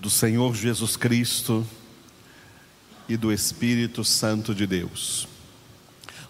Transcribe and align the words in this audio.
do 0.00 0.08
Senhor 0.08 0.54
Jesus 0.54 0.96
Cristo 0.96 1.66
e 3.06 3.18
do 3.18 3.30
Espírito 3.30 4.02
Santo 4.02 4.54
de 4.54 4.66
Deus. 4.66 5.28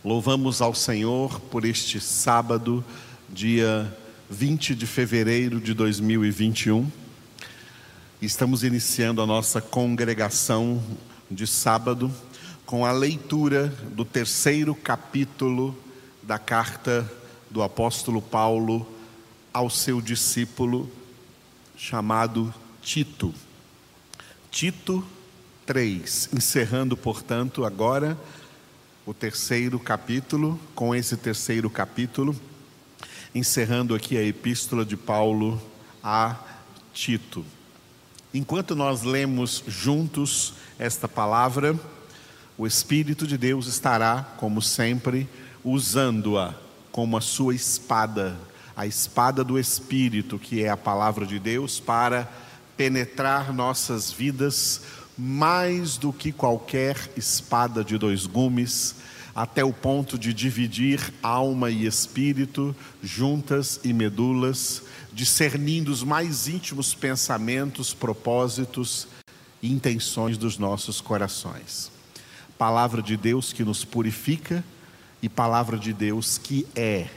Louvamos 0.04 0.60
ao 0.60 0.74
Senhor 0.74 1.38
por 1.38 1.64
este 1.64 2.00
sábado, 2.00 2.84
dia 3.28 3.96
20 4.28 4.74
de 4.74 4.88
fevereiro 4.88 5.60
de 5.60 5.72
2021. 5.72 6.90
Estamos 8.20 8.64
iniciando 8.64 9.22
a 9.22 9.26
nossa 9.26 9.60
congregação 9.60 10.82
de 11.30 11.46
sábado 11.46 12.12
com 12.66 12.84
a 12.84 12.90
leitura 12.90 13.68
do 13.92 14.04
terceiro 14.04 14.74
capítulo 14.74 15.78
da 16.24 16.40
carta 16.40 17.08
do 17.48 17.62
apóstolo 17.62 18.20
Paulo 18.20 18.84
ao 19.54 19.70
seu 19.70 20.00
discípulo 20.00 20.90
chamado 21.76 22.52
Tito. 22.82 23.32
Tito 24.50 25.04
3, 25.64 26.30
encerrando, 26.34 26.96
portanto, 26.96 27.64
agora 27.64 28.18
o 29.06 29.14
terceiro 29.14 29.78
capítulo, 29.78 30.58
com 30.74 30.92
esse 30.92 31.16
terceiro 31.16 31.70
capítulo, 31.70 32.34
encerrando 33.32 33.94
aqui 33.94 34.18
a 34.18 34.22
epístola 34.22 34.84
de 34.84 34.96
Paulo 34.96 35.62
a 36.02 36.36
Tito. 36.92 37.44
Enquanto 38.34 38.74
nós 38.74 39.02
lemos 39.02 39.62
juntos 39.68 40.54
esta 40.80 41.06
palavra, 41.06 41.78
o 42.58 42.66
Espírito 42.66 43.28
de 43.28 43.38
Deus 43.38 43.68
estará, 43.68 44.34
como 44.36 44.60
sempre, 44.60 45.28
usando-a 45.64 46.54
como 46.90 47.16
a 47.16 47.20
sua 47.20 47.54
espada, 47.54 48.36
a 48.76 48.84
espada 48.84 49.44
do 49.44 49.56
Espírito, 49.56 50.40
que 50.40 50.64
é 50.64 50.68
a 50.68 50.76
palavra 50.76 51.24
de 51.24 51.38
Deus, 51.38 51.78
para 51.78 52.28
penetrar 52.80 53.52
nossas 53.52 54.10
vidas 54.10 54.80
mais 55.18 55.98
do 55.98 56.14
que 56.14 56.32
qualquer 56.32 56.96
espada 57.14 57.84
de 57.84 57.98
dois 57.98 58.24
gumes, 58.24 58.94
até 59.34 59.62
o 59.62 59.70
ponto 59.70 60.18
de 60.18 60.32
dividir 60.32 61.12
alma 61.22 61.70
e 61.70 61.84
espírito, 61.84 62.74
juntas 63.02 63.80
e 63.84 63.92
medulas, 63.92 64.82
discernindo 65.12 65.92
os 65.92 66.02
mais 66.02 66.48
íntimos 66.48 66.94
pensamentos, 66.94 67.92
propósitos 67.92 69.06
e 69.62 69.70
intenções 69.70 70.38
dos 70.38 70.56
nossos 70.56 71.02
corações. 71.02 71.92
Palavra 72.56 73.02
de 73.02 73.14
Deus 73.14 73.52
que 73.52 73.62
nos 73.62 73.84
purifica 73.84 74.64
e 75.20 75.28
palavra 75.28 75.78
de 75.78 75.92
Deus 75.92 76.38
que 76.38 76.66
é 76.74 77.08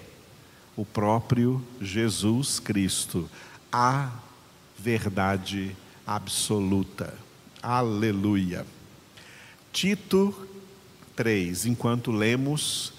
o 0.75 0.83
próprio 0.83 1.65
Jesus 1.79 2.59
Cristo, 2.59 3.29
a 3.71 4.11
verdade 4.77 5.75
absoluta. 6.05 7.13
Aleluia. 7.61 8.65
Tito 9.71 10.47
3, 11.15 11.65
enquanto 11.65 12.11
lemos, 12.11 12.93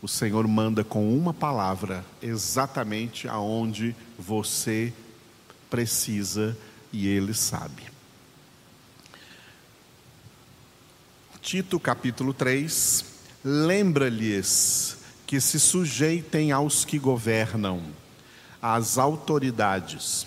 o 0.00 0.08
Senhor 0.08 0.46
manda 0.48 0.82
com 0.82 1.16
uma 1.16 1.32
palavra 1.32 2.04
exatamente 2.20 3.28
aonde 3.28 3.94
você 4.18 4.92
precisa 5.70 6.56
e 6.92 7.06
Ele 7.06 7.32
sabe. 7.32 7.84
Tito 11.40 11.78
capítulo 11.78 12.32
3, 12.32 13.04
lembra-lhes 13.44 14.98
que 15.26 15.40
se 15.40 15.58
sujeitem 15.58 16.52
aos 16.52 16.84
que 16.84 16.98
governam, 16.98 17.82
às 18.60 18.98
autoridades, 18.98 20.26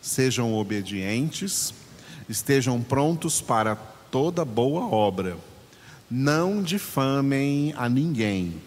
sejam 0.00 0.54
obedientes, 0.54 1.74
estejam 2.28 2.80
prontos 2.80 3.40
para 3.40 3.76
toda 4.10 4.44
boa 4.44 4.86
obra. 4.86 5.36
Não 6.10 6.62
difamem 6.62 7.74
a 7.76 7.88
ninguém, 7.88 8.60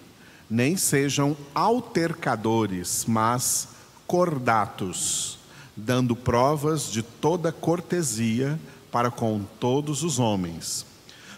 nem 0.49 0.77
sejam 0.77 1.35
altercadores, 1.53 3.05
mas 3.07 3.69
cordatos, 4.07 5.39
dando 5.75 6.15
provas 6.15 6.91
de 6.91 7.01
toda 7.01 7.51
cortesia 7.51 8.59
para 8.91 9.09
com 9.09 9.41
todos 9.59 10.03
os 10.03 10.19
homens. 10.19 10.85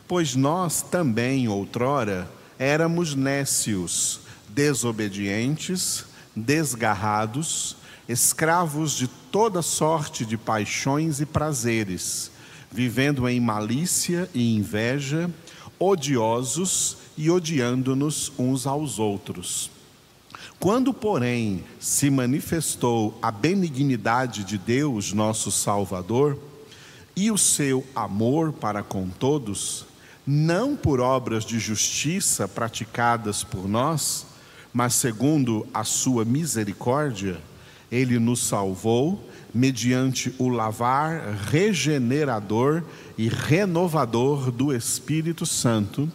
Pois 0.08 0.36
nós 0.36 0.82
também, 0.82 1.48
outrora, 1.48 2.30
éramos 2.60 3.16
nécios, 3.16 4.20
desobedientes, 4.50 6.06
desgarrados, 6.36 7.78
escravos 8.08 8.94
de 8.94 9.08
toda 9.08 9.62
sorte 9.62 10.26
de 10.26 10.38
paixões 10.38 11.20
e 11.20 11.26
prazeres, 11.26 12.32
vivendo 12.72 13.28
em 13.28 13.40
malícia 13.40 14.30
e 14.34 14.56
inveja, 14.56 15.30
odiosos 15.80 16.98
e 17.18 17.30
odiando-nos 17.30 18.32
uns 18.38 18.68
aos 18.68 19.00
outros. 19.00 19.72
Quando, 20.60 20.94
porém, 20.94 21.64
se 21.80 22.10
manifestou 22.10 23.18
a 23.22 23.32
benignidade 23.32 24.44
de 24.44 24.58
Deus, 24.58 25.12
nosso 25.12 25.52
Salvador, 25.52 26.40
e 27.16 27.32
o 27.32 27.38
seu 27.38 27.86
amor 27.96 28.52
para 28.52 28.84
com 28.84 29.08
todos, 29.10 29.86
não 30.26 30.76
por 30.76 31.00
obras 31.00 31.46
de 31.46 31.60
justiça 31.60 32.48
praticadas 32.48 33.44
por 33.44 33.68
nós, 33.68 34.26
mas 34.74 34.96
segundo 34.96 35.66
a 35.74 35.84
sua 35.84 36.26
misericórdia, 36.26 37.40
ele 37.92 38.20
nos 38.20 38.40
salvou 38.44 39.30
mediante 39.54 40.34
o 40.38 40.50
lavar 40.50 41.38
regenerador 41.50 42.84
e 43.18 43.30
renovador 43.30 44.52
do 44.52 44.76
Espírito 44.76 45.46
Santo, 45.46 46.12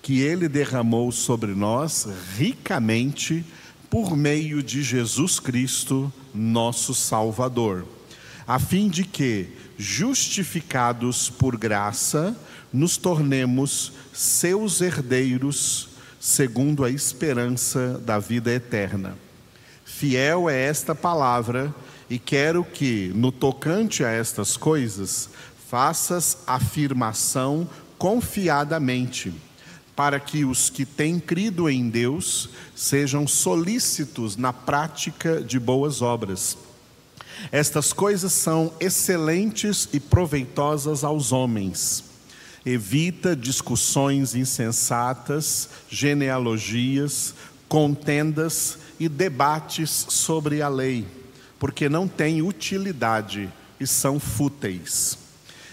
que 0.00 0.20
ele 0.20 0.48
derramou 0.48 1.10
sobre 1.10 1.54
nós 1.54 2.06
ricamente 2.36 3.44
por 3.90 4.16
meio 4.16 4.62
de 4.62 4.82
Jesus 4.82 5.40
Cristo, 5.40 6.12
nosso 6.34 6.94
Salvador, 6.94 7.86
a 8.46 8.58
fim 8.58 8.88
de 8.88 9.04
que, 9.04 9.48
justificados 9.78 11.30
por 11.30 11.56
graça, 11.56 12.36
nos 12.72 12.96
tornemos 12.96 13.92
seus 14.12 14.80
herdeiros, 14.80 15.88
segundo 16.20 16.84
a 16.84 16.90
esperança 16.90 18.00
da 18.04 18.18
vida 18.18 18.52
eterna. 18.52 19.23
Fiel 20.04 20.50
é 20.50 20.66
esta 20.66 20.94
palavra, 20.94 21.74
e 22.10 22.18
quero 22.18 22.62
que, 22.62 23.10
no 23.14 23.32
tocante 23.32 24.04
a 24.04 24.10
estas 24.10 24.54
coisas, 24.54 25.30
faças 25.70 26.36
afirmação 26.46 27.66
confiadamente, 27.96 29.32
para 29.96 30.20
que 30.20 30.44
os 30.44 30.68
que 30.68 30.84
têm 30.84 31.18
crido 31.18 31.70
em 31.70 31.88
Deus 31.88 32.50
sejam 32.76 33.26
solícitos 33.26 34.36
na 34.36 34.52
prática 34.52 35.40
de 35.40 35.58
boas 35.58 36.02
obras. 36.02 36.58
Estas 37.50 37.90
coisas 37.90 38.34
são 38.34 38.74
excelentes 38.78 39.88
e 39.90 39.98
proveitosas 39.98 41.02
aos 41.02 41.32
homens. 41.32 42.04
Evita 42.66 43.34
discussões 43.34 44.34
insensatas, 44.34 45.68
genealogias, 45.88 47.34
contendas 47.74 48.78
e 49.00 49.08
debates 49.08 50.06
sobre 50.08 50.62
a 50.62 50.68
lei, 50.68 51.04
porque 51.58 51.88
não 51.88 52.06
têm 52.06 52.40
utilidade 52.40 53.50
e 53.80 53.84
são 53.84 54.20
fúteis. 54.20 55.18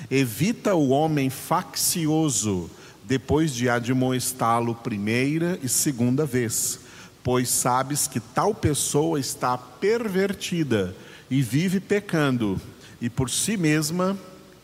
Evita 0.10 0.74
o 0.74 0.90
homem 0.90 1.30
faccioso, 1.30 2.72
depois 3.04 3.54
de 3.54 3.70
admoestá-lo 3.70 4.74
primeira 4.74 5.60
e 5.62 5.70
segunda 5.70 6.26
vez, 6.26 6.80
pois 7.22 7.50
sabes 7.50 8.08
que 8.08 8.20
tal 8.20 8.56
pessoa 8.56 9.20
está 9.20 9.56
pervertida 9.56 10.96
e 11.30 11.40
vive 11.44 11.80
pecando, 11.80 12.60
e 13.00 13.12
por 13.12 13.30
si 13.30 13.56
mesma 13.58 14.18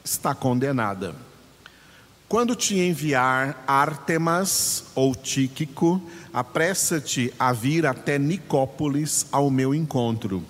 está 0.03 0.33
condenada. 0.33 1.26
Quando 2.29 2.57
te 2.57 2.77
enviar 2.77 3.63
Artemas 3.65 4.83
ou 4.93 5.15
Tíquico, 5.15 6.01
apressa-te 6.33 7.33
a 7.39 7.53
vir 7.53 7.85
até 7.85 8.19
Nicópolis 8.19 9.25
ao 9.31 9.49
meu 9.49 9.73
encontro. 9.73 10.43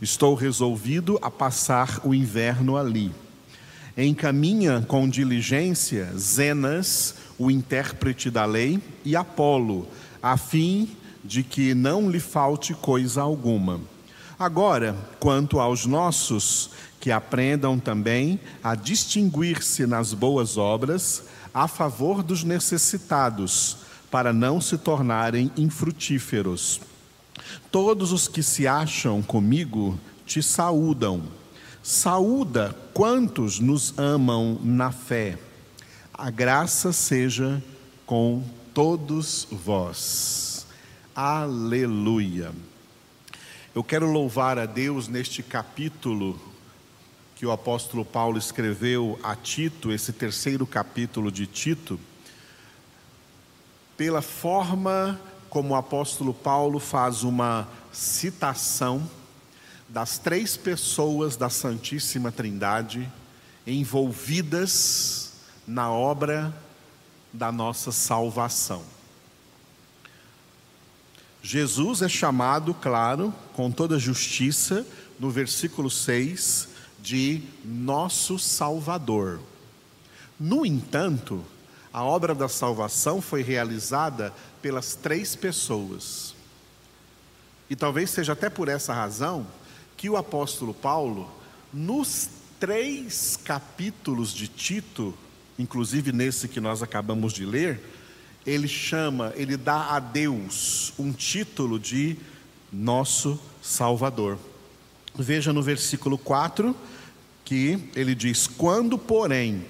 Estou 0.00 0.36
resolvido 0.36 1.18
a 1.20 1.32
passar 1.32 2.00
o 2.04 2.14
inverno 2.14 2.76
ali. 2.76 3.10
Encaminha 3.96 4.84
com 4.86 5.08
diligência 5.08 6.08
Zenas, 6.16 7.16
o 7.36 7.50
intérprete 7.50 8.30
da 8.30 8.44
lei, 8.44 8.80
e 9.04 9.16
Apolo, 9.16 9.88
a 10.22 10.36
fim 10.36 10.88
de 11.24 11.42
que 11.42 11.74
não 11.74 12.08
lhe 12.08 12.20
falte 12.20 12.74
coisa 12.74 13.22
alguma. 13.22 13.80
Agora, 14.38 14.96
quanto 15.20 15.60
aos 15.60 15.86
nossos, 15.86 16.70
que 17.00 17.12
aprendam 17.12 17.78
também 17.78 18.40
a 18.62 18.74
distinguir-se 18.74 19.86
nas 19.86 20.12
boas 20.12 20.56
obras 20.56 21.24
a 21.52 21.68
favor 21.68 22.22
dos 22.22 22.42
necessitados 22.42 23.76
para 24.10 24.32
não 24.32 24.60
se 24.60 24.78
tornarem 24.78 25.52
infrutíferos. 25.56 26.80
Todos 27.70 28.10
os 28.10 28.26
que 28.26 28.42
se 28.42 28.66
acham 28.66 29.22
comigo 29.22 29.98
te 30.24 30.42
saúdam. 30.42 31.22
Saúda 31.82 32.74
quantos 32.94 33.60
nos 33.60 33.92
amam 33.98 34.58
na 34.64 34.90
fé, 34.90 35.38
a 36.12 36.30
graça 36.30 36.90
seja 36.92 37.62
com 38.06 38.42
todos 38.72 39.46
vós. 39.50 40.66
Aleluia. 41.14 42.52
Eu 43.74 43.82
quero 43.82 44.06
louvar 44.06 44.56
a 44.56 44.66
Deus 44.66 45.08
neste 45.08 45.42
capítulo 45.42 46.40
que 47.34 47.44
o 47.44 47.50
apóstolo 47.50 48.04
Paulo 48.04 48.38
escreveu 48.38 49.18
a 49.20 49.34
Tito, 49.34 49.90
esse 49.90 50.12
terceiro 50.12 50.64
capítulo 50.64 51.28
de 51.28 51.44
Tito, 51.44 51.98
pela 53.96 54.22
forma 54.22 55.20
como 55.50 55.74
o 55.74 55.76
apóstolo 55.76 56.32
Paulo 56.32 56.78
faz 56.78 57.24
uma 57.24 57.66
citação 57.92 59.10
das 59.88 60.18
três 60.18 60.56
pessoas 60.56 61.36
da 61.36 61.50
Santíssima 61.50 62.30
Trindade 62.30 63.10
envolvidas 63.66 65.32
na 65.66 65.90
obra 65.90 66.54
da 67.32 67.50
nossa 67.50 67.90
salvação. 67.90 68.84
Jesus 71.46 72.00
é 72.00 72.08
chamado, 72.08 72.72
claro, 72.72 73.30
com 73.52 73.70
toda 73.70 73.98
justiça, 73.98 74.86
no 75.20 75.30
versículo 75.30 75.90
6, 75.90 76.68
de 77.02 77.42
nosso 77.62 78.38
Salvador. 78.38 79.40
No 80.40 80.64
entanto, 80.64 81.44
a 81.92 82.02
obra 82.02 82.34
da 82.34 82.48
salvação 82.48 83.20
foi 83.20 83.42
realizada 83.42 84.32
pelas 84.62 84.94
três 84.94 85.36
pessoas. 85.36 86.34
E 87.68 87.76
talvez 87.76 88.08
seja 88.08 88.32
até 88.32 88.48
por 88.48 88.70
essa 88.70 88.94
razão 88.94 89.46
que 89.98 90.08
o 90.08 90.16
apóstolo 90.16 90.72
Paulo, 90.72 91.30
nos 91.70 92.30
três 92.58 93.38
capítulos 93.44 94.32
de 94.32 94.48
Tito, 94.48 95.12
inclusive 95.58 96.10
nesse 96.10 96.48
que 96.48 96.58
nós 96.58 96.82
acabamos 96.82 97.34
de 97.34 97.44
ler, 97.44 97.82
ele 98.46 98.68
chama, 98.68 99.32
ele 99.36 99.56
dá 99.56 99.90
a 99.90 99.98
Deus 99.98 100.92
um 100.98 101.12
título 101.12 101.78
de 101.78 102.16
nosso 102.72 103.40
Salvador. 103.62 104.38
Veja 105.14 105.52
no 105.52 105.62
versículo 105.62 106.18
4 106.18 106.74
que 107.44 107.90
ele 107.94 108.14
diz: 108.14 108.46
Quando, 108.46 108.98
porém, 108.98 109.64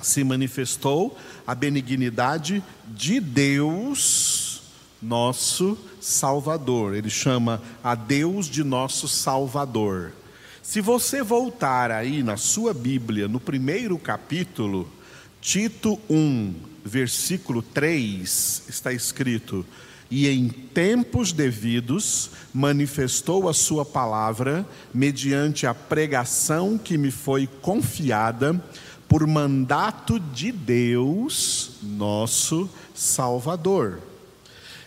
se 0.00 0.24
manifestou 0.24 1.16
a 1.46 1.54
benignidade 1.54 2.62
de 2.88 3.20
Deus, 3.20 4.62
nosso 5.00 5.76
Salvador. 6.00 6.94
Ele 6.94 7.10
chama 7.10 7.60
a 7.82 7.94
Deus 7.94 8.46
de 8.46 8.62
nosso 8.62 9.08
Salvador. 9.08 10.12
Se 10.62 10.80
você 10.80 11.22
voltar 11.22 11.90
aí 11.90 12.22
na 12.22 12.36
sua 12.36 12.72
Bíblia, 12.72 13.26
no 13.26 13.40
primeiro 13.40 13.98
capítulo, 13.98 14.88
Tito 15.42 16.00
1, 16.08 16.54
versículo 16.84 17.62
3, 17.62 18.62
está 18.68 18.92
escrito: 18.92 19.66
E 20.08 20.28
em 20.28 20.48
tempos 20.48 21.32
devidos 21.32 22.30
manifestou 22.54 23.48
a 23.48 23.52
Sua 23.52 23.84
palavra, 23.84 24.64
mediante 24.94 25.66
a 25.66 25.74
pregação 25.74 26.78
que 26.78 26.96
me 26.96 27.10
foi 27.10 27.48
confiada, 27.60 28.64
por 29.08 29.26
mandato 29.26 30.20
de 30.20 30.52
Deus, 30.52 31.72
nosso 31.82 32.70
Salvador. 32.94 33.98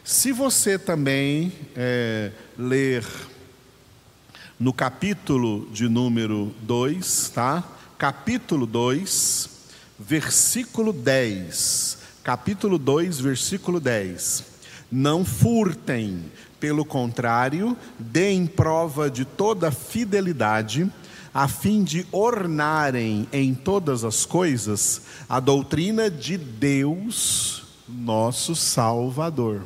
Se 0.05 0.31
você 0.31 0.79
também 0.79 1.51
é, 1.75 2.31
ler 2.57 3.05
no 4.57 4.71
capítulo 4.71 5.67
de 5.73 5.89
número 5.89 6.55
2, 6.61 7.31
tá? 7.35 7.61
Capítulo 7.97 8.65
2, 8.65 9.54
versículo 9.99 10.91
10. 10.91 11.97
Capítulo 12.23 12.77
2, 12.77 13.19
versículo 13.19 13.79
10. 13.79 14.43
Não 14.91 15.25
furtem, 15.25 16.31
pelo 16.59 16.85
contrário, 16.85 17.77
deem 17.99 18.45
prova 18.45 19.09
de 19.09 19.25
toda 19.25 19.71
fidelidade 19.71 20.91
a 21.33 21.49
fim 21.49 21.83
de 21.83 22.07
ornarem 22.13 23.27
em 23.33 23.53
todas 23.53 24.05
as 24.05 24.25
coisas 24.25 25.01
a 25.27 25.41
doutrina 25.41 26.09
de 26.09 26.37
Deus, 26.37 27.63
nosso 27.89 28.55
Salvador. 28.55 29.63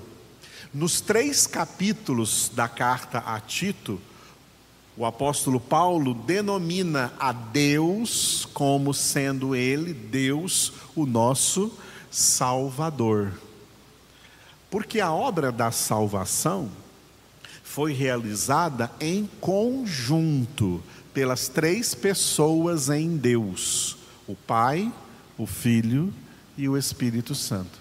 Nos 0.73 0.99
três 0.99 1.45
capítulos 1.45 2.51
da 2.55 2.67
carta 2.67 3.19
a 3.19 3.39
Tito, 3.39 4.01
o 4.99 5.05
apóstolo 5.05 5.61
Paulo 5.61 6.13
denomina 6.13 7.13
a 7.17 7.31
Deus 7.31 8.45
como 8.53 8.93
sendo 8.93 9.55
Ele, 9.55 9.93
Deus, 9.93 10.73
o 10.93 11.05
nosso 11.05 11.71
Salvador. 12.11 13.31
Porque 14.69 14.99
a 14.99 15.09
obra 15.09 15.53
da 15.53 15.71
salvação 15.71 16.69
foi 17.63 17.93
realizada 17.93 18.91
em 18.99 19.25
conjunto 19.39 20.83
pelas 21.13 21.47
três 21.47 21.95
pessoas 21.95 22.89
em 22.89 23.15
Deus: 23.15 23.95
o 24.27 24.35
Pai, 24.35 24.91
o 25.37 25.45
Filho 25.45 26.13
e 26.57 26.67
o 26.67 26.77
Espírito 26.77 27.33
Santo. 27.33 27.79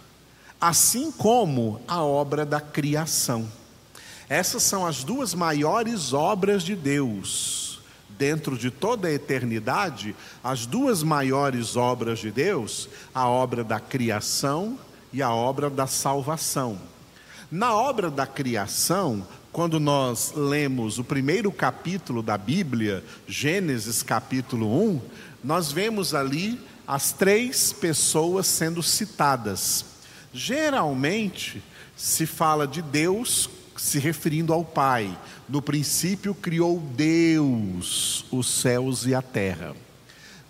Assim 0.60 1.10
como 1.10 1.80
a 1.88 2.00
obra 2.00 2.46
da 2.46 2.60
criação. 2.60 3.48
Essas 4.28 4.62
são 4.62 4.86
as 4.86 5.02
duas 5.02 5.32
maiores 5.32 6.12
obras 6.12 6.62
de 6.62 6.76
Deus. 6.76 7.80
Dentro 8.10 8.58
de 8.58 8.70
toda 8.70 9.08
a 9.08 9.12
eternidade, 9.12 10.14
as 10.42 10.66
duas 10.66 11.02
maiores 11.02 11.76
obras 11.76 12.18
de 12.18 12.30
Deus, 12.30 12.88
a 13.14 13.28
obra 13.28 13.64
da 13.64 13.80
criação 13.80 14.78
e 15.12 15.22
a 15.22 15.32
obra 15.32 15.70
da 15.70 15.86
salvação. 15.86 16.78
Na 17.50 17.74
obra 17.74 18.10
da 18.10 18.26
criação, 18.26 19.26
quando 19.52 19.80
nós 19.80 20.32
lemos 20.36 20.98
o 20.98 21.04
primeiro 21.04 21.50
capítulo 21.50 22.22
da 22.22 22.36
Bíblia, 22.36 23.02
Gênesis 23.26 24.02
capítulo 24.02 24.66
1, 24.92 25.00
nós 25.42 25.72
vemos 25.72 26.14
ali 26.14 26.60
as 26.86 27.12
três 27.12 27.72
pessoas 27.72 28.46
sendo 28.46 28.82
citadas. 28.82 29.84
Geralmente 30.34 31.62
se 31.96 32.26
fala 32.26 32.66
de 32.66 32.82
Deus 32.82 33.48
se 33.78 33.98
referindo 33.98 34.52
ao 34.52 34.64
Pai. 34.64 35.16
No 35.48 35.62
princípio 35.62 36.34
criou 36.34 36.78
Deus 36.78 38.24
os 38.30 38.46
céus 38.48 39.06
e 39.06 39.14
a 39.14 39.22
terra. 39.22 39.74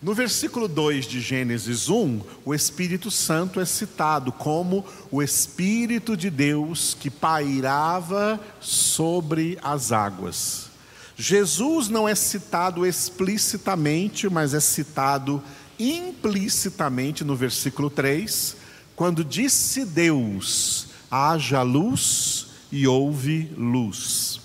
No 0.01 0.15
versículo 0.15 0.69
2 0.69 1.07
de 1.07 1.21
Gênesis 1.21 1.89
1, 1.89 2.21
o 2.45 2.55
Espírito 2.55 3.11
Santo 3.11 3.61
é 3.61 3.65
citado 3.65 4.31
como 4.31 4.85
o 5.11 5.21
Espírito 5.21 6.17
de 6.17 6.31
Deus 6.31 6.97
que 6.99 7.11
pairava 7.11 8.41
sobre 8.61 9.59
as 9.61 9.91
águas. 9.91 10.69
Jesus 11.17 11.89
não 11.89 12.09
é 12.09 12.15
citado 12.15 12.87
explicitamente, 12.87 14.29
mas 14.29 14.55
é 14.55 14.61
citado 14.61 15.43
implicitamente 15.77 17.25
no 17.25 17.35
versículo 17.35 17.91
3, 17.91 18.57
quando 18.95 19.25
disse 19.25 19.85
Deus: 19.85 20.87
haja 21.11 21.63
luz 21.63 22.48
e 22.71 22.87
houve 22.87 23.51
luz. 23.57 24.41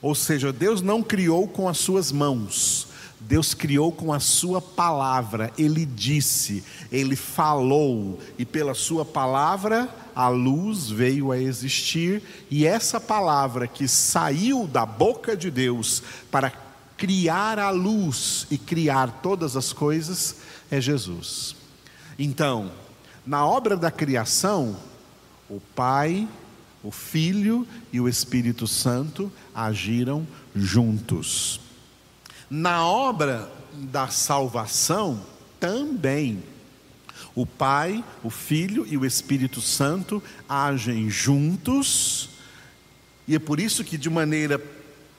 Ou 0.00 0.14
seja, 0.14 0.52
Deus 0.52 0.82
não 0.82 1.02
criou 1.02 1.46
com 1.46 1.68
as 1.68 1.78
suas 1.78 2.10
mãos, 2.10 2.88
Deus 3.20 3.54
criou 3.54 3.92
com 3.92 4.12
a 4.12 4.18
sua 4.18 4.60
palavra, 4.60 5.52
ele 5.56 5.86
disse, 5.86 6.64
ele 6.90 7.14
falou, 7.14 8.18
e 8.36 8.44
pela 8.44 8.74
sua 8.74 9.04
palavra 9.04 9.88
a 10.14 10.28
luz 10.28 10.90
veio 10.90 11.30
a 11.30 11.38
existir, 11.38 12.22
e 12.50 12.66
essa 12.66 13.00
palavra 13.00 13.66
que 13.68 13.86
saiu 13.86 14.66
da 14.66 14.84
boca 14.84 15.36
de 15.36 15.50
Deus 15.50 16.02
para 16.30 16.52
criar 16.96 17.58
a 17.58 17.70
luz 17.70 18.46
e 18.50 18.58
criar 18.58 19.20
todas 19.22 19.56
as 19.56 19.72
coisas 19.72 20.36
é 20.70 20.80
Jesus. 20.80 21.56
Então, 22.18 22.70
na 23.26 23.46
obra 23.46 23.76
da 23.76 23.90
criação, 23.90 24.76
o 25.48 25.60
Pai, 25.74 26.28
o 26.82 26.90
Filho 26.90 27.66
e 27.92 28.00
o 28.00 28.08
Espírito 28.08 28.66
Santo 28.66 29.30
agiram 29.54 30.26
juntos. 30.54 31.60
Na 32.50 32.86
obra 32.86 33.50
da 33.72 34.08
salvação, 34.08 35.20
também, 35.62 36.42
o 37.36 37.46
Pai, 37.46 38.04
o 38.24 38.28
Filho 38.28 38.84
e 38.90 38.96
o 38.96 39.06
Espírito 39.06 39.60
Santo 39.60 40.20
agem 40.48 41.08
juntos, 41.08 42.30
e 43.28 43.36
é 43.36 43.38
por 43.38 43.60
isso 43.60 43.84
que, 43.84 43.96
de 43.96 44.10
maneira 44.10 44.60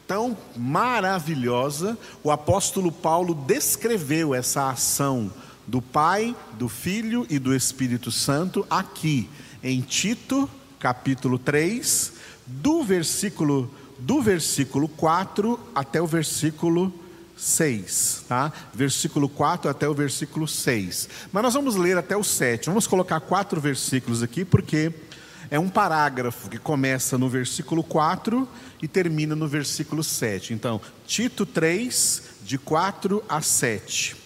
tão 0.06 0.38
maravilhosa, 0.56 1.98
o 2.22 2.30
apóstolo 2.30 2.92
Paulo 2.92 3.34
descreveu 3.34 4.36
essa 4.36 4.70
ação 4.70 5.32
do 5.66 5.82
Pai, 5.82 6.36
do 6.60 6.68
Filho 6.68 7.26
e 7.30 7.40
do 7.40 7.56
Espírito 7.56 8.12
Santo 8.12 8.68
aqui 8.70 9.30
em 9.64 9.80
Tito, 9.80 10.50
capítulo 10.84 11.40
3, 11.40 12.12
do 12.46 12.84
versículo 12.84 13.74
do 13.98 14.22
versículo 14.22 14.90
4 14.90 15.58
até 15.74 16.02
o 16.02 16.06
versículo 16.06 16.94
6, 17.38 18.26
tá? 18.28 18.52
Versículo 18.74 19.30
4 19.30 19.72
até 19.72 19.88
o 19.88 19.94
versículo 19.94 20.46
6. 20.46 21.08
Mas 21.32 21.44
nós 21.44 21.54
vamos 21.54 21.78
ler 21.78 21.98
até 21.98 22.18
o 22.18 22.24
7. 22.24 22.66
Vamos 22.66 22.86
colocar 22.86 23.22
quatro 23.22 23.62
versículos 23.62 24.22
aqui, 24.22 24.44
porque 24.44 24.92
é 25.50 25.58
um 25.58 25.70
parágrafo 25.70 26.50
que 26.50 26.58
começa 26.58 27.18
no 27.18 27.30
versículo 27.30 27.82
4 27.82 28.46
e 28.82 28.88
termina 28.88 29.38
no 29.38 29.48
versículo 29.48 30.04
7. 30.04 30.54
Então, 30.54 30.82
Tito 31.08 31.46
3, 31.46 32.24
de 32.44 32.58
4 32.58 33.24
a 33.30 33.42
7. 33.42 34.18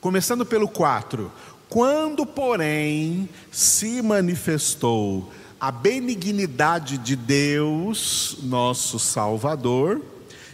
Começando 0.00 0.46
pelo 0.46 0.68
4. 0.68 1.32
Quando, 1.68 2.24
porém, 2.24 3.28
se 3.50 4.00
manifestou 4.00 5.32
a 5.60 5.72
benignidade 5.72 6.98
de 6.98 7.16
Deus, 7.16 8.38
nosso 8.42 8.98
Salvador, 8.98 10.00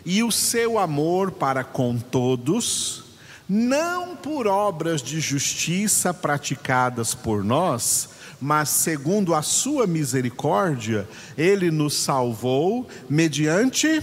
e 0.05 0.23
o 0.23 0.31
seu 0.31 0.79
amor 0.79 1.33
para 1.33 1.63
com 1.63 1.99
todos, 1.99 3.05
não 3.49 4.17
por 4.17 4.47
obras 4.47 5.03
de 5.03 5.21
justiça 5.21 6.15
praticadas 6.15 7.15
por 7.15 7.45
nós, 7.45 8.11
mas 8.41 8.69
segundo 8.71 9.35
a 9.35 9.43
sua 9.43 9.87
misericórdia, 9.87 11.09
ele 11.37 11.71
nos 11.71 11.95
salvou 11.95 12.89
mediante 13.09 14.03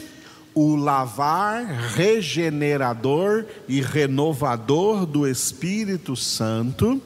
o 0.53 0.75
lavar 0.75 1.65
regenerador 1.95 3.45
e 3.67 3.81
renovador 3.81 5.05
do 5.05 5.27
Espírito 5.27 6.15
Santo, 6.15 7.01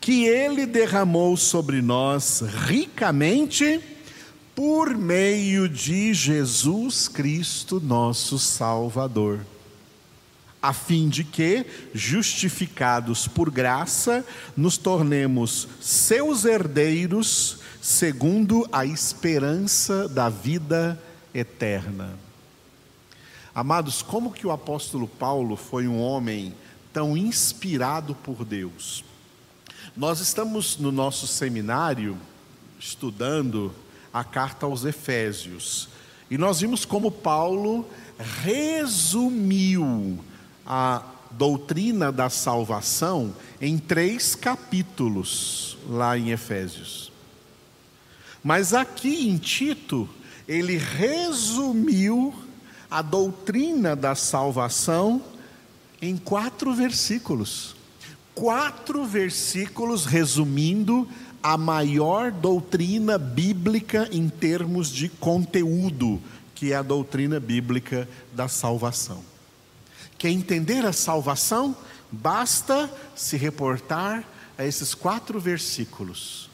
que 0.00 0.24
ele 0.24 0.64
derramou 0.64 1.36
sobre 1.36 1.82
nós 1.82 2.40
ricamente 2.40 3.80
por 4.54 4.96
meio 4.96 5.68
de 5.68 6.14
Jesus 6.14 7.06
Cristo, 7.06 7.80
nosso 7.80 8.38
Salvador, 8.38 9.40
a 10.62 10.72
fim 10.72 11.08
de 11.08 11.22
que, 11.22 11.64
justificados 11.94 13.28
por 13.28 13.50
graça, 13.50 14.24
nos 14.56 14.76
tornemos 14.76 15.68
seus 15.80 16.44
herdeiros, 16.44 17.58
segundo 17.80 18.68
a 18.72 18.84
esperança 18.84 20.08
da 20.08 20.28
vida 20.28 21.00
eterna. 21.32 22.18
Amados, 23.54 24.02
como 24.02 24.32
que 24.32 24.46
o 24.46 24.50
apóstolo 24.50 25.08
Paulo 25.08 25.56
foi 25.56 25.86
um 25.88 26.00
homem 26.00 26.54
tão 26.92 27.16
inspirado 27.16 28.14
por 28.14 28.44
Deus? 28.44 29.04
Nós 29.96 30.20
estamos 30.20 30.78
no 30.78 30.92
nosso 30.92 31.26
seminário 31.26 32.16
estudando 32.78 33.72
a 34.12 34.24
carta 34.24 34.66
aos 34.66 34.84
Efésios 34.84 35.88
e 36.30 36.38
nós 36.38 36.60
vimos 36.60 36.84
como 36.84 37.10
Paulo 37.10 37.88
resumiu 38.42 40.18
a 40.64 41.02
doutrina 41.32 42.12
da 42.12 42.30
salvação 42.30 43.34
em 43.60 43.78
três 43.78 44.34
capítulos 44.34 45.76
lá 45.88 46.16
em 46.16 46.30
Efésios. 46.30 47.10
Mas 48.42 48.72
aqui 48.72 49.28
em 49.28 49.36
Tito, 49.36 50.08
ele 50.46 50.76
resumiu 50.76 52.34
a 52.90 53.02
doutrina 53.02 53.94
da 53.94 54.14
salvação 54.14 55.22
em 56.00 56.16
quatro 56.16 56.72
versículos. 56.74 57.76
Quatro 58.34 59.04
versículos 59.04 60.04
resumindo 60.06 61.08
a 61.42 61.56
maior 61.56 62.30
doutrina 62.30 63.18
bíblica 63.18 64.08
em 64.12 64.28
termos 64.28 64.90
de 64.90 65.08
conteúdo, 65.08 66.20
que 66.54 66.72
é 66.72 66.76
a 66.76 66.82
doutrina 66.82 67.40
bíblica 67.40 68.08
da 68.32 68.48
salvação. 68.48 69.22
Quer 70.18 70.30
entender 70.30 70.84
a 70.84 70.92
salvação? 70.92 71.74
Basta 72.12 72.90
se 73.16 73.36
reportar 73.36 74.24
a 74.58 74.64
esses 74.64 74.94
quatro 74.94 75.40
versículos 75.40 76.50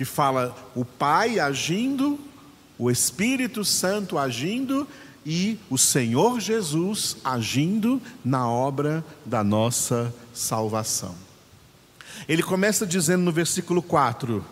que 0.00 0.04
fala 0.06 0.56
o 0.74 0.82
Pai 0.82 1.38
agindo 1.38 2.18
o 2.78 2.90
Espírito 2.90 3.62
Santo 3.66 4.16
agindo 4.16 4.88
e 5.24 5.58
o 5.68 5.76
Senhor 5.76 6.40
Jesus 6.40 7.16
agindo 7.24 8.00
na 8.24 8.48
obra 8.48 9.04
da 9.24 9.44
nossa 9.44 10.14
salvação. 10.32 11.14
Ele 12.28 12.42
começa 12.42 12.86
dizendo 12.86 13.22
no 13.22 13.32
versículo 13.32 13.82
4: 13.82 14.44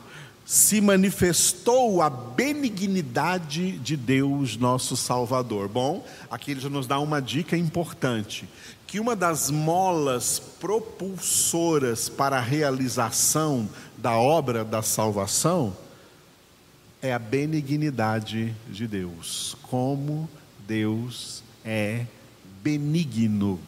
se 0.44 0.80
manifestou 0.80 2.00
a 2.00 2.08
benignidade 2.08 3.78
de 3.78 3.96
Deus, 3.96 4.56
nosso 4.56 4.96
Salvador. 4.96 5.68
Bom, 5.68 6.04
aqui 6.30 6.52
ele 6.52 6.60
já 6.60 6.70
nos 6.70 6.86
dá 6.86 6.98
uma 6.98 7.20
dica 7.20 7.56
importante: 7.56 8.48
que 8.86 8.98
uma 8.98 9.14
das 9.14 9.50
molas 9.50 10.38
propulsoras 10.58 12.08
para 12.08 12.38
a 12.38 12.42
realização 12.42 13.68
da 13.96 14.16
obra 14.16 14.64
da 14.64 14.82
salvação 14.82 15.76
é 17.02 17.12
a 17.12 17.18
benignidade 17.18 18.54
de 18.68 18.86
Deus. 18.86 19.56
Como 19.62 20.28
Deus 20.68 21.42
é 21.64 22.04
benigno. 22.62 23.58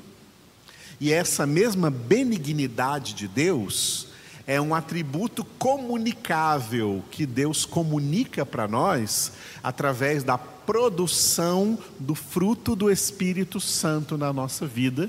E 1.01 1.11
essa 1.11 1.47
mesma 1.47 1.91
benignidade 1.91 3.15
de 3.15 3.27
Deus 3.27 4.09
é 4.47 4.61
um 4.61 4.75
atributo 4.75 5.43
comunicável 5.43 7.03
que 7.11 7.25
Deus 7.25 7.65
comunica 7.65 8.45
para 8.45 8.69
nós 8.69 9.33
através 9.63 10.23
da 10.23 10.37
produção 10.37 11.79
do 11.99 12.15
fruto 12.15 12.77
do 12.77 12.91
Espírito 12.91 13.59
Santo 13.59 14.19
na 14.19 14.31
nossa 14.31 14.67
vida. 14.67 15.09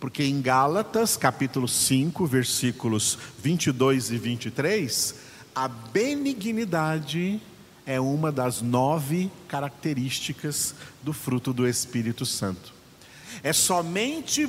Porque 0.00 0.24
em 0.24 0.42
Gálatas, 0.42 1.16
capítulo 1.16 1.68
5, 1.68 2.26
versículos 2.26 3.16
22 3.40 4.10
e 4.10 4.18
23, 4.18 5.14
a 5.54 5.68
benignidade 5.68 7.40
é 7.86 8.00
uma 8.00 8.30
das 8.30 8.60
nove 8.60 9.30
características 9.48 10.74
do 11.02 11.12
fruto 11.12 11.52
do 11.52 11.66
Espírito 11.66 12.24
Santo. 12.26 12.72
É 13.42 13.52
somente 13.52 14.48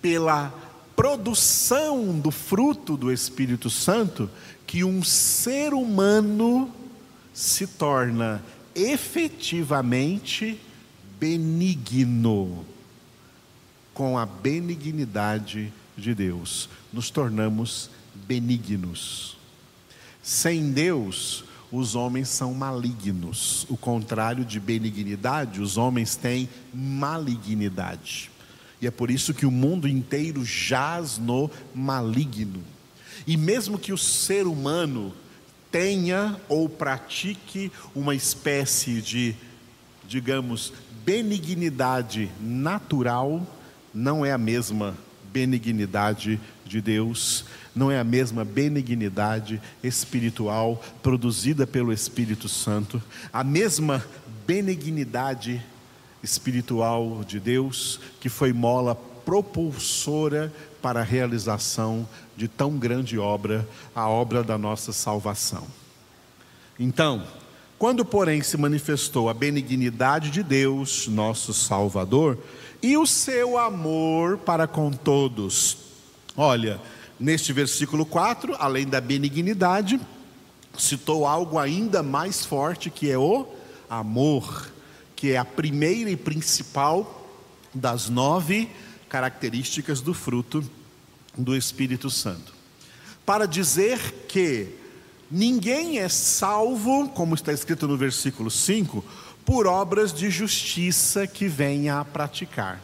pela 0.00 0.52
produção 0.94 2.18
do 2.18 2.30
fruto 2.30 2.96
do 2.96 3.12
Espírito 3.12 3.70
Santo 3.70 4.30
que 4.66 4.84
um 4.84 5.02
ser 5.02 5.72
humano 5.72 6.72
se 7.32 7.66
torna 7.66 8.42
efetivamente 8.74 10.60
benigno. 11.18 12.64
Com 13.94 14.18
a 14.18 14.26
benignidade 14.26 15.72
de 15.96 16.14
Deus, 16.14 16.68
nos 16.92 17.10
tornamos 17.10 17.90
benignos. 18.14 19.36
Sem 20.22 20.72
Deus, 20.72 21.44
os 21.70 21.94
homens 21.94 22.28
são 22.28 22.54
malignos. 22.54 23.66
O 23.68 23.76
contrário 23.76 24.44
de 24.44 24.58
benignidade, 24.58 25.60
os 25.60 25.76
homens 25.76 26.16
têm 26.16 26.48
malignidade. 26.72 28.30
E 28.80 28.86
é 28.86 28.90
por 28.90 29.10
isso 29.10 29.34
que 29.34 29.44
o 29.44 29.50
mundo 29.50 29.88
inteiro 29.88 30.44
jaz 30.44 31.18
no 31.18 31.50
maligno. 31.74 32.62
E 33.26 33.36
mesmo 33.36 33.78
que 33.78 33.92
o 33.92 33.98
ser 33.98 34.46
humano 34.46 35.12
tenha 35.70 36.40
ou 36.48 36.68
pratique 36.68 37.70
uma 37.94 38.14
espécie 38.14 39.02
de, 39.02 39.34
digamos, 40.06 40.72
benignidade 41.04 42.30
natural, 42.40 43.46
não 43.92 44.24
é 44.24 44.32
a 44.32 44.38
mesma 44.38 44.96
benignidade 45.38 46.40
de 46.66 46.80
Deus, 46.80 47.44
não 47.72 47.92
é 47.92 48.00
a 48.00 48.04
mesma 48.04 48.44
benignidade 48.44 49.62
espiritual 49.84 50.82
produzida 51.00 51.64
pelo 51.64 51.92
Espírito 51.92 52.48
Santo, 52.48 53.00
a 53.32 53.44
mesma 53.44 54.04
benignidade 54.44 55.64
espiritual 56.24 57.22
de 57.24 57.38
Deus 57.38 58.00
que 58.20 58.28
foi 58.28 58.52
mola 58.52 58.96
propulsora 58.96 60.52
para 60.82 61.00
a 61.00 61.04
realização 61.04 62.08
de 62.36 62.48
tão 62.48 62.76
grande 62.76 63.16
obra, 63.16 63.68
a 63.94 64.08
obra 64.08 64.42
da 64.42 64.58
nossa 64.58 64.92
salvação. 64.92 65.68
Então, 66.80 67.22
quando, 67.78 68.04
porém, 68.04 68.42
se 68.42 68.56
manifestou 68.56 69.28
a 69.28 69.34
benignidade 69.34 70.30
de 70.30 70.42
Deus, 70.42 71.06
nosso 71.06 71.54
Salvador, 71.54 72.36
e 72.82 72.96
o 72.96 73.06
seu 73.06 73.56
amor 73.56 74.38
para 74.38 74.66
com 74.66 74.90
todos. 74.90 75.78
Olha, 76.36 76.80
neste 77.18 77.52
versículo 77.52 78.04
4, 78.04 78.56
além 78.58 78.86
da 78.86 79.00
benignidade, 79.00 80.00
citou 80.76 81.24
algo 81.26 81.58
ainda 81.58 82.02
mais 82.02 82.44
forte 82.44 82.90
que 82.90 83.10
é 83.10 83.18
o 83.18 83.46
amor, 83.88 84.70
que 85.14 85.32
é 85.32 85.38
a 85.38 85.44
primeira 85.44 86.10
e 86.10 86.16
principal 86.16 87.28
das 87.72 88.08
nove 88.08 88.68
características 89.08 90.00
do 90.00 90.12
fruto 90.12 90.68
do 91.36 91.56
Espírito 91.56 92.10
Santo. 92.10 92.52
Para 93.24 93.46
dizer 93.46 94.26
que 94.28 94.74
ninguém 95.30 95.98
é 95.98 96.08
salvo, 96.08 97.08
como 97.10 97.34
está 97.34 97.52
escrito 97.52 97.86
no 97.86 97.96
versículo 97.96 98.50
5, 98.50 99.04
por 99.44 99.66
obras 99.66 100.12
de 100.12 100.30
justiça 100.30 101.26
que 101.26 101.48
venha 101.48 102.00
a 102.00 102.04
praticar. 102.04 102.82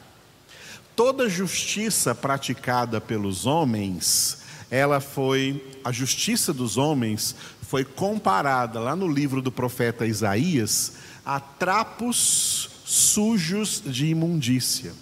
Toda 0.97 1.29
justiça 1.29 2.15
praticada 2.15 3.01
pelos 3.01 3.47
homens, 3.47 4.39
ela 4.71 5.01
foi 5.01 5.79
a 5.85 5.93
justiça 5.93 6.53
dos 6.53 6.77
homens 6.77 7.35
foi 7.75 7.85
comparada 7.85 8.79
lá 8.79 8.95
no 8.95 9.09
livro 9.09 9.43
do 9.43 9.51
profeta 9.51 10.07
Isaías 10.07 10.93
a 11.27 11.41
trapos 11.41 12.71
sujos 12.85 13.83
de 13.85 14.07
imundícia. 14.07 14.93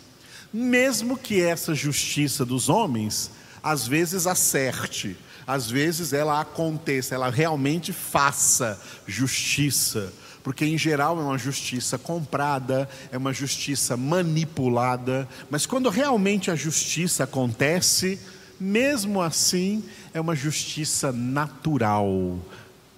Mesmo 0.50 1.16
que 1.16 1.42
essa 1.42 1.74
justiça 1.74 2.44
dos 2.44 2.70
homens 2.70 3.30
às 3.62 3.86
vezes 3.86 4.26
acerte, 4.26 5.16
às 5.46 5.70
vezes 5.70 6.12
ela 6.12 6.40
aconteça, 6.40 7.14
ela 7.14 7.30
realmente 7.30 7.92
faça 7.92 8.80
justiça, 9.06 10.12
porque 10.42 10.64
em 10.64 10.76
geral 10.76 11.18
é 11.18 11.22
uma 11.22 11.38
justiça 11.38 11.98
comprada, 11.98 12.88
é 13.10 13.18
uma 13.18 13.32
justiça 13.32 13.96
manipulada, 13.96 15.28
mas 15.50 15.66
quando 15.66 15.88
realmente 15.88 16.50
a 16.50 16.54
justiça 16.54 17.24
acontece, 17.24 18.18
mesmo 18.58 19.20
assim, 19.20 19.84
é 20.14 20.20
uma 20.20 20.34
justiça 20.34 21.12
natural, 21.12 22.38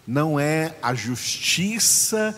não 0.06 0.38
é 0.38 0.74
a 0.82 0.94
justiça 0.94 2.36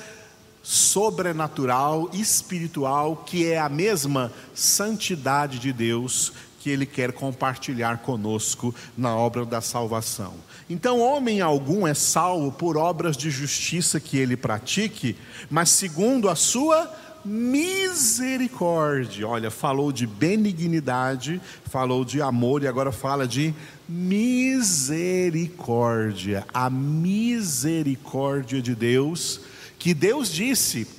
sobrenatural, 0.62 2.10
espiritual, 2.12 3.25
que 3.25 3.46
é 3.46 3.58
a 3.58 3.68
mesma 3.68 4.32
santidade 4.52 5.60
de 5.60 5.72
Deus 5.72 6.32
que 6.66 6.70
Ele 6.70 6.85
quer 6.85 7.12
compartilhar 7.12 7.99
conosco 7.99 8.75
na 8.99 9.14
obra 9.14 9.46
da 9.46 9.61
salvação. 9.61 10.35
Então, 10.68 10.99
homem 10.99 11.40
algum 11.40 11.87
é 11.87 11.94
salvo 11.94 12.50
por 12.50 12.76
obras 12.76 13.16
de 13.16 13.30
justiça 13.30 14.00
que 14.00 14.18
ele 14.18 14.37
pratique, 14.37 15.16
mas 15.49 15.70
segundo 15.70 16.28
a 16.28 16.35
sua 16.35 16.92
misericórdia. 17.25 19.28
Olha, 19.28 19.49
falou 19.49 19.92
de 19.92 20.08
benignidade, 20.08 21.40
falou 21.66 22.04
de 22.04 22.20
amor 22.20 22.64
e 22.64 22.66
agora 22.66 22.90
fala 22.90 23.28
de 23.28 23.54
misericórdia. 23.88 26.44
A 26.52 26.68
misericórdia 26.68 28.61
de 28.61 28.75
Deus, 28.75 29.40
que 29.78 29.94
Deus 29.94 30.32
disse 30.32 30.96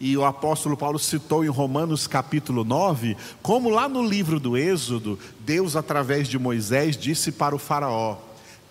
e 0.00 0.16
o 0.16 0.24
apóstolo 0.24 0.78
Paulo 0.78 0.98
citou 0.98 1.44
em 1.44 1.48
Romanos 1.48 2.06
capítulo 2.06 2.64
9, 2.64 3.14
como 3.42 3.68
lá 3.68 3.86
no 3.86 4.02
livro 4.02 4.40
do 4.40 4.56
Êxodo, 4.56 5.18
Deus, 5.40 5.76
através 5.76 6.26
de 6.26 6.38
Moisés, 6.38 6.96
disse 6.96 7.30
para 7.30 7.54
o 7.54 7.58
Faraó: 7.58 8.16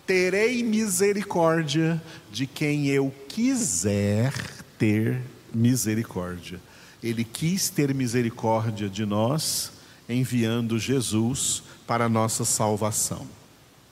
Terei 0.08 0.64
misericórdia 0.64 2.02
de 2.32 2.48
quem 2.48 2.88
eu 2.88 3.14
quiser 3.28 4.34
ter 4.80 5.22
misericórdia. 5.54 6.60
Ele 7.02 7.24
quis 7.24 7.70
ter 7.70 7.94
misericórdia 7.94 8.90
de 8.90 9.06
nós, 9.06 9.72
enviando 10.10 10.80
Jesus 10.80 11.62
para 11.86 12.06
a 12.06 12.10
nossa 12.10 12.44
salvação. 12.44 13.28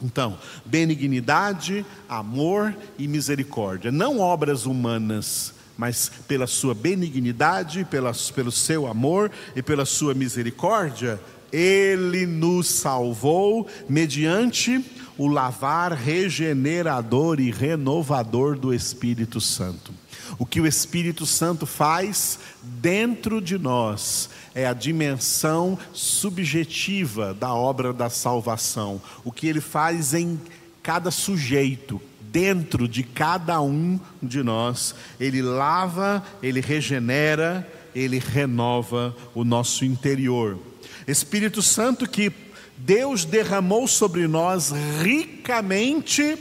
Então, 0.02 0.40
benignidade, 0.66 1.86
amor 2.10 2.76
e 2.98 3.08
misericórdia, 3.08 3.92
não 3.92 4.20
obras 4.20 4.66
humanas 4.66 5.54
mas 5.78 6.12
pela 6.28 6.48
sua 6.48 6.74
benignidade, 6.74 7.86
pela, 7.86 8.12
pelo 8.34 8.52
seu 8.52 8.88
amor 8.88 9.32
e 9.56 9.62
pela 9.62 9.86
sua 9.86 10.14
misericórdia, 10.14 11.20
ele 11.52 12.26
nos 12.26 12.68
salvou 12.68 13.68
mediante 13.88 14.84
o 15.18 15.28
lavar 15.28 15.94
regenerador 15.94 17.40
e 17.40 17.52
renovador 17.52 18.58
do 18.58 18.74
Espírito 18.74 19.40
Santo. 19.42 19.94
O 20.38 20.46
que 20.46 20.60
o 20.60 20.68
Espírito 20.68 21.26
Santo 21.26 21.66
faz 21.66 22.38
dentro 22.62 23.42
de 23.42 23.58
nós 23.58 24.30
é 24.54 24.68
a 24.68 24.74
dimensão 24.74 25.78
subjetiva 25.94 27.34
da 27.34 27.54
obra 27.54 27.94
da 27.94 28.10
salvação. 28.10 29.02
O 29.24 29.32
que 29.32 29.48
ele 29.48 29.62
faz 29.62 30.14
em 30.14 30.40
cada 30.84 31.10
sujeito, 31.12 32.02
dentro 32.32 32.88
de 32.88 33.04
cada 33.04 33.62
um 33.62 34.00
de 34.22 34.44
nós, 34.44 34.96
Ele 35.20 35.42
lava, 35.42 36.24
Ele 36.42 36.62
regenera, 36.62 37.68
Ele 37.96 38.20
renova 38.20 39.16
o 39.34 39.44
nosso 39.44 39.86
interior. 39.86 40.60
Espírito 41.08 41.62
Santo 41.62 42.08
que 42.08 42.32
Deus 42.78 43.26
derramou 43.26 43.88
sobre 43.88 44.28
nós 44.28 44.72
ricamente 45.02 46.38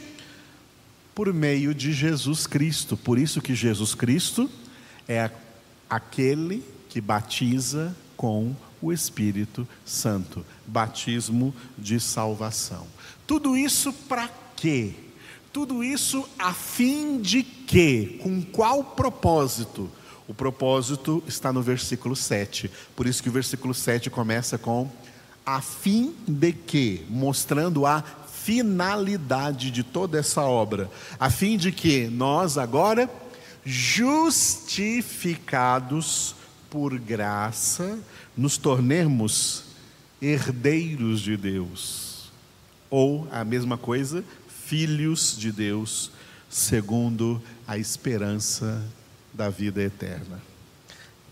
por 1.15 1.33
meio 1.33 1.75
de 1.75 1.93
Jesus 1.93 2.47
Cristo. 2.47 2.97
Por 2.97 3.19
isso 3.19 3.41
que 3.41 3.55
Jesus 3.55 3.95
Cristo 3.95 4.51
é 5.09 5.31
aquele 5.89 6.63
que 6.91 7.01
batiza 7.01 7.97
com 8.17 8.55
o 8.83 8.93
Espírito 8.93 9.67
Santo, 9.85 10.45
batismo 10.67 11.55
de 11.79 11.99
salvação. 11.99 12.87
Tudo 13.27 13.57
isso 13.57 13.93
para 13.93 14.29
quê? 14.55 14.95
Tudo 15.57 15.83
isso 15.83 16.29
a 16.39 16.53
fim 16.53 17.19
de 17.19 17.43
quê? 17.43 18.21
Com 18.23 18.43
qual 18.43 18.85
propósito? 18.85 19.91
O 20.29 20.35
propósito 20.35 21.25
está 21.27 21.51
no 21.51 21.63
versículo 21.63 22.15
7. 22.15 22.71
Por 22.95 23.07
isso 23.07 23.23
que 23.23 23.31
o 23.31 23.33
versículo 23.33 23.73
7 23.73 24.11
começa 24.11 24.59
com 24.59 24.91
a 25.47 25.63
fim 25.63 26.15
de 26.29 26.53
quê? 26.53 27.05
Mostrando 27.09 27.87
a 27.87 28.03
finalidade 28.03 29.71
de 29.71 29.83
toda 29.83 30.19
essa 30.19 30.43
obra, 30.43 30.91
a 31.19 31.31
fim 31.31 31.57
de 31.57 31.73
que 31.73 32.07
nós 32.09 32.59
agora 32.59 33.09
justificados 33.65 36.37
por 36.69 36.99
graça 36.99 37.99
nos 38.37 38.59
tornemos 38.59 39.65
herdeiros 40.21 41.23
de 41.23 41.35
Deus. 41.35 42.06
Ou 42.91 43.27
a 43.31 43.45
mesma 43.45 43.77
coisa, 43.77 44.25
filhos 44.49 45.37
de 45.37 45.53
Deus, 45.53 46.11
segundo 46.49 47.43
a 47.67 47.77
esperança 47.77 48.83
da 49.33 49.51
vida 49.51 49.83
eterna. 49.83 50.41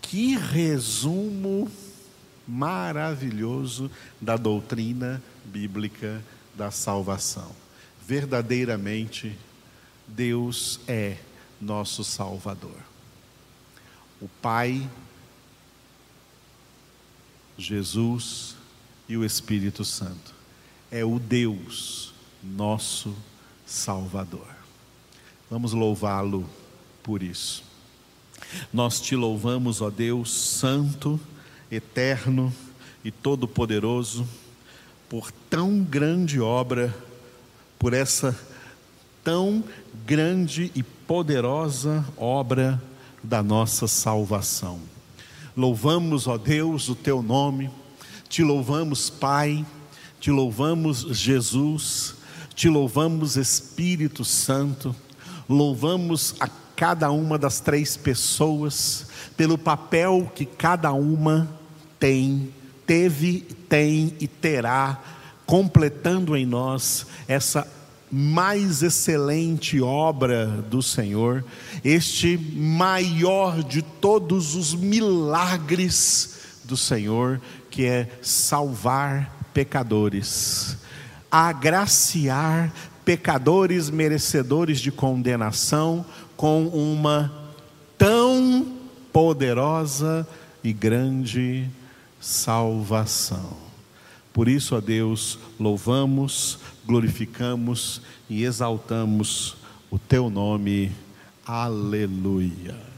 Que 0.01 0.35
resumo 0.35 1.69
maravilhoso 2.47 3.89
da 4.21 4.37
doutrina 4.37 5.21
bíblica 5.43 6.21
da 6.53 6.69
salvação. 6.69 7.51
Verdadeiramente, 8.05 9.35
Deus 10.07 10.79
é 10.87 11.17
nosso 11.59 12.03
Salvador. 12.03 12.77
O 14.21 14.27
Pai, 14.27 14.87
Jesus 17.57 18.55
e 19.09 19.17
o 19.17 19.25
Espírito 19.25 19.83
Santo. 19.83 20.34
É 20.91 21.03
o 21.03 21.19
Deus 21.19 22.13
nosso 22.43 23.15
Salvador. 23.65 24.47
Vamos 25.49 25.73
louvá-lo 25.73 26.47
por 27.03 27.23
isso. 27.23 27.63
Nós 28.71 28.99
te 28.99 29.15
louvamos, 29.15 29.81
ó 29.81 29.89
Deus, 29.89 30.31
Santo, 30.31 31.19
Eterno 31.71 32.53
e 33.03 33.11
Todo-Poderoso, 33.11 34.27
por 35.09 35.31
tão 35.49 35.83
grande 35.83 36.39
obra, 36.39 36.95
por 37.77 37.93
essa 37.93 38.37
tão 39.23 39.63
grande 40.05 40.71
e 40.75 40.83
poderosa 40.83 42.05
obra 42.15 42.81
da 43.23 43.41
nossa 43.41 43.87
salvação. 43.87 44.79
Louvamos, 45.57 46.27
ó 46.27 46.37
Deus, 46.37 46.89
o 46.89 46.95
teu 46.95 47.23
nome, 47.23 47.71
te 48.29 48.43
louvamos, 48.43 49.09
Pai, 49.09 49.65
te 50.25 50.31
louvamos, 50.31 51.05
Jesus, 51.11 52.15
te 52.55 52.67
louvamos, 52.67 53.37
Espírito 53.37 54.25
Santo, 54.25 54.95
louvamos 55.47 56.33
a 56.39 56.49
cada 56.75 57.11
uma 57.11 57.37
das 57.37 57.59
três 57.59 57.95
pessoas 57.95 59.05
pelo 59.37 59.55
papel 59.55 60.31
que 60.33 60.43
cada 60.43 60.91
uma 60.93 61.47
tem, 61.99 62.51
teve, 62.87 63.41
tem 63.69 64.15
e 64.19 64.27
terá, 64.27 64.99
completando 65.45 66.35
em 66.35 66.43
nós 66.43 67.05
essa 67.27 67.71
mais 68.11 68.81
excelente 68.81 69.79
obra 69.79 70.47
do 70.47 70.81
Senhor, 70.81 71.45
este 71.83 72.35
maior 72.35 73.61
de 73.61 73.83
todos 73.83 74.55
os 74.55 74.73
milagres 74.73 76.35
do 76.63 76.75
Senhor, 76.75 77.39
que 77.69 77.85
é 77.85 78.09
salvar 78.23 79.34
pecadores 79.55 80.77
agraciar 81.31 82.71
pecadores 83.03 83.89
merecedores 83.89 84.79
de 84.79 84.91
condenação 84.91 86.05
com 86.35 86.67
uma 86.67 87.31
tão 87.97 88.77
poderosa 89.11 90.27
e 90.63 90.71
grande 90.71 91.69
salvação. 92.19 93.57
Por 94.33 94.47
isso, 94.47 94.75
a 94.75 94.79
Deus, 94.79 95.39
louvamos, 95.59 96.59
glorificamos 96.85 98.01
e 98.29 98.43
exaltamos 98.43 99.55
o 99.89 99.99
teu 99.99 100.29
nome. 100.29 100.91
Aleluia. 101.45 102.94